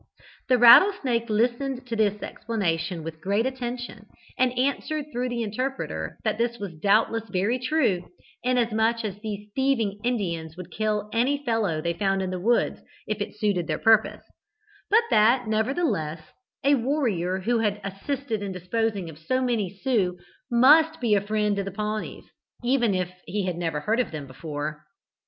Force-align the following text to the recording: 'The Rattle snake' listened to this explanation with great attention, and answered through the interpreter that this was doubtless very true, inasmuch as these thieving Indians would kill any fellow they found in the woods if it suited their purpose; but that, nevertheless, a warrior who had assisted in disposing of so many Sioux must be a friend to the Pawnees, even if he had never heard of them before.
'The 0.49 0.57
Rattle 0.57 0.91
snake' 0.99 1.29
listened 1.29 1.85
to 1.85 1.95
this 1.95 2.23
explanation 2.23 3.03
with 3.03 3.21
great 3.21 3.45
attention, 3.45 4.07
and 4.35 4.51
answered 4.57 5.05
through 5.11 5.29
the 5.29 5.43
interpreter 5.43 6.17
that 6.23 6.39
this 6.39 6.57
was 6.57 6.73
doubtless 6.79 7.29
very 7.29 7.59
true, 7.59 8.09
inasmuch 8.41 9.05
as 9.05 9.19
these 9.19 9.49
thieving 9.55 9.99
Indians 10.03 10.57
would 10.57 10.71
kill 10.71 11.07
any 11.13 11.45
fellow 11.45 11.81
they 11.81 11.93
found 11.93 12.23
in 12.23 12.31
the 12.31 12.39
woods 12.39 12.81
if 13.05 13.21
it 13.21 13.37
suited 13.37 13.67
their 13.67 13.77
purpose; 13.77 14.23
but 14.89 15.03
that, 15.11 15.47
nevertheless, 15.47 16.23
a 16.63 16.73
warrior 16.73 17.37
who 17.41 17.59
had 17.59 17.79
assisted 17.83 18.41
in 18.41 18.51
disposing 18.51 19.07
of 19.07 19.19
so 19.19 19.39
many 19.39 19.69
Sioux 19.69 20.17
must 20.49 20.99
be 20.99 21.13
a 21.13 21.21
friend 21.21 21.55
to 21.57 21.63
the 21.63 21.69
Pawnees, 21.69 22.23
even 22.63 22.95
if 22.95 23.11
he 23.27 23.45
had 23.45 23.55
never 23.55 23.81
heard 23.81 23.99
of 23.99 24.09
them 24.09 24.25
before. 24.25 24.83